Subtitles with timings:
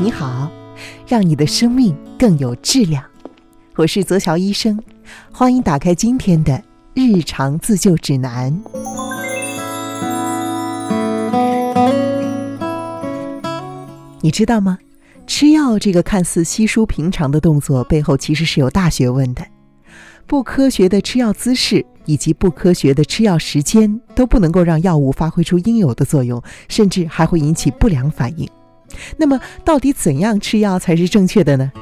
[0.00, 0.48] 你好，
[1.08, 3.02] 让你的生命更有质量。
[3.74, 4.80] 我是泽乔医生，
[5.32, 6.62] 欢迎打开今天的
[6.94, 8.56] 日常自救指南。
[14.20, 14.78] 你知道吗？
[15.26, 19.44] 吃药这个看似稀疏平常的动作背后，其实是有大学问的。
[20.28, 28.48] 不科学的吃药姿势以及不科学的吃药时间，都不能够让药物发挥出应有的作用，甚至还会引起不良反应。
[29.16, 31.72] 那么，到底怎样吃药才是正确的呢？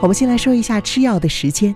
[0.00, 1.74] 我们先来说一下吃药的时间。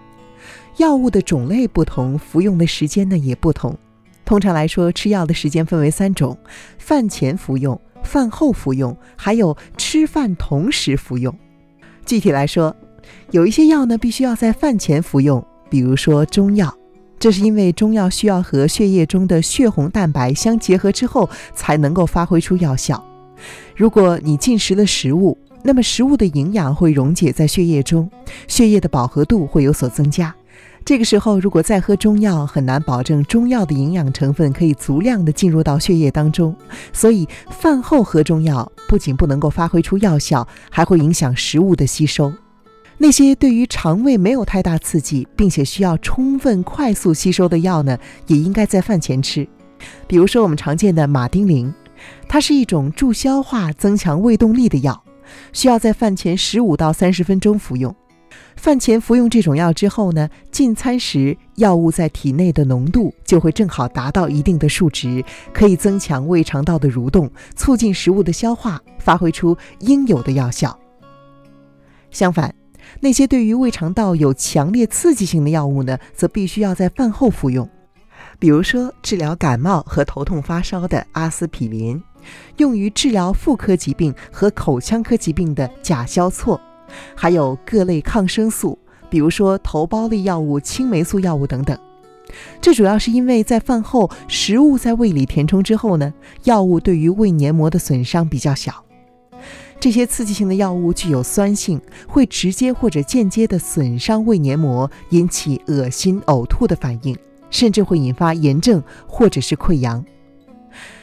[0.79, 3.77] 药物的种类不同，服用的时间呢也不同。
[4.25, 6.37] 通常来说，吃药的时间分为三种：
[6.79, 11.33] 饭前服用、饭后服用，还有吃饭同时服用。
[12.07, 12.75] 具体来说，
[13.31, 16.75] 有一些药呢必须要在饭前服用，比如说中药，
[17.19, 23.05] 这是因为中药需要和血液中的血红蛋白相结合之后，才能够发挥出药效。
[23.75, 28.11] 如果你进食了食物，那么食物的营养会溶解在血液中，
[28.49, 30.35] 血液的饱和度会有所增加。
[30.85, 36.55] 这个时候，如果再喝中药，很难保证中药的营养成分可以足量的进入到血液当中。
[36.93, 42.31] 所以，饭后喝中药不仅不能够发挥出药效，还会影响食物的吸收。
[42.99, 49.49] 那些对于肠胃没有太大刺激，并且需要充分快速吸收的药呢，也应该在饭前吃。
[50.07, 51.73] 比如说，我们常见的马丁啉。
[52.35, 55.05] 它是一种助消化、增强胃动力的药，
[55.53, 57.95] 需要在饭前十五到三十分钟服用。
[58.57, 70.77] 饭前服用这种药之后呢，进餐时药物在体内的浓度就会正好达到一定的数值，可以增强胃肠道的蠕动，促进食物的消化，发挥出应有的药效。
[72.11, 72.53] 相反，
[72.99, 77.71] 那些对于胃肠道有强烈刺激性的药物呢，则必须要在饭后服用。
[78.41, 82.03] 比如说，治疗感冒和头痛发烧的阿司匹林，
[82.57, 86.59] 用于治疗妇科疾病和口腔科疾病的甲硝唑，
[87.15, 91.79] 还有各类抗生素，比如说头孢类药物、青霉素药物等等。
[92.61, 96.13] 这主要是因为在饭后食物在胃里填充之后呢，
[96.45, 98.85] 药物对于胃黏膜的损伤比较小。
[99.79, 107.17] 这些刺激性的药物具有酸性，会直接或者间接地损伤胃黏膜，引起恶心、呕吐的反应。
[107.51, 110.05] 甚至会引发炎症或者是溃疡。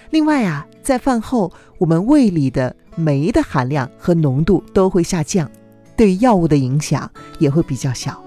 [0.10, 5.50] 另外啊，在饭后，我们胃里的酶的含量和浓度都会下降，
[5.96, 7.10] 对药物的影响
[7.40, 8.22] 也会比较小。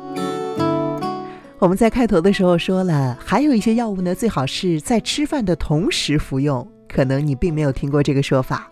[1.58, 6.66] 我们在开头的时候说了，还有一些药物呢，最好是在吃饭的同时服用。
[6.86, 8.70] 可能你并没有听过这个说法，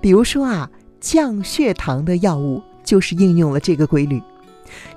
[0.00, 4.22] 比如说啊，降血糖的药物就是应用了这个规律。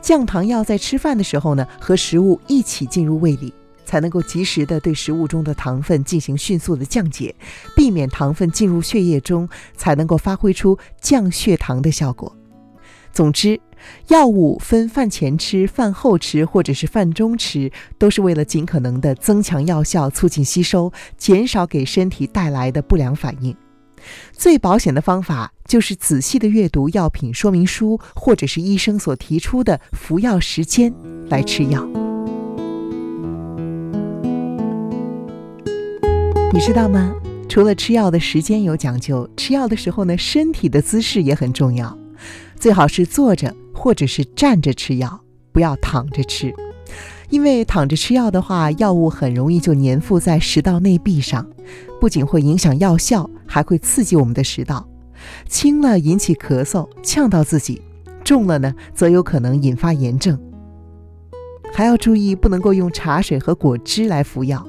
[0.02, 3.52] 降糖药在吃饭的时候呢，和食物一起进入胃里。
[3.86, 7.34] 才能够及时的对食物中的糖分进行迅速的降解，
[7.76, 12.36] 避免糖分进入血液中，才能够发挥出降血糖的效果。
[13.12, 13.62] 总之，
[14.08, 23.56] 药物分饭前吃、饭后吃或者是饭中吃，都是为了尽可能的增强药效，促进吸收，减少给身体带来的不良反应。
[24.34, 30.92] 最保险的方法就是仔细的阅读药品说明书，或者是医生所提出的服药时间
[31.30, 32.03] 来吃药。
[36.54, 37.12] 你知道吗？
[37.50, 41.98] 除了吃药的时间有讲究，吃药的时候呢，身体的姿势也很重要。
[42.60, 45.20] 最好是坐着或者是站着吃药，
[45.52, 46.54] 不要躺着吃。
[47.32, 51.44] 因为躺着吃药的话，药物很容易就粘附在食道内壁上，
[52.00, 54.88] 不仅会影响药效，还会刺激我们的食道。
[55.50, 57.82] 轻了引起咳嗽，呛到自己；
[58.24, 60.40] 重了呢，则有可能引发炎症。
[61.74, 64.64] 还要注意，不能够用茶水和果汁来服药。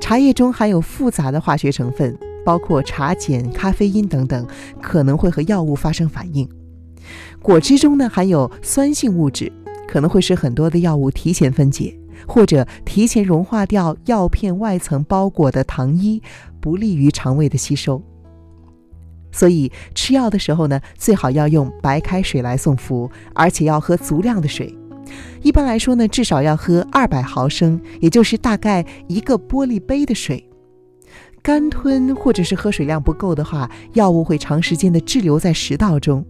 [0.00, 4.46] 茶叶中含有复杂的化学成分，包括茶碱、咖啡因等等，
[4.80, 6.48] 可能会和药物发生反应。
[7.42, 9.52] 果汁中呢含有酸性物质，
[9.86, 16.22] 可能会使很多的药物提前分解，或者提前融化掉药片外层包裹的糖衣，
[16.60, 18.02] 不利于肠胃的吸收。
[19.32, 24.74] 所以吃药的时候呢，最好要用白开水来送服，而且要喝足量的水。
[25.42, 30.48] 一般来说呢，至少要喝二百毫升，也就是大概一个玻璃杯的水。
[31.42, 36.24] 干吞或者是喝水量不够的话，药物会长时间的滞留在食道中。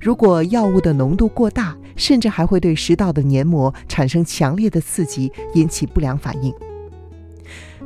[0.00, 6.52] 如果药物的浓度过大，甚至还会对食道的黏膜产生强烈的刺激，引起不良反应。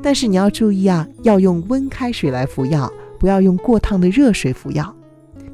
[0.03, 4.95] 但是你要注意啊，要用温开水来服药，不要用过烫的热水服药，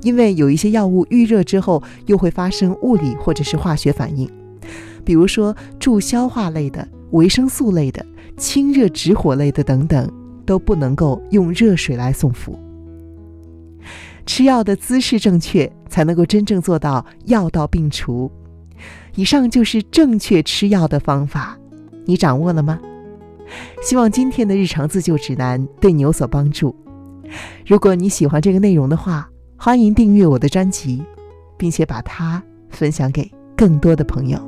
[0.03, 4.31] 因为有一些药物遇热之后又会发生物理或者是化学反应。
[5.05, 8.05] 比如说助消化类的、维生素类的、
[8.37, 10.11] 清热止火类的等等，
[10.45, 12.59] 都不能够用热水来送服。
[14.27, 18.31] 吃药的姿势正确，才能够真正做到药到病除。
[19.17, 21.59] 以上就是正确吃药的方法，
[22.05, 22.79] 你掌握了吗？
[23.83, 26.75] 希望今天的日常自救指南对你有所帮助。
[27.67, 31.03] 如果你喜欢这个内容的话，欢迎订阅我的专辑，
[31.59, 34.39] 并且把它分享给更多的朋友。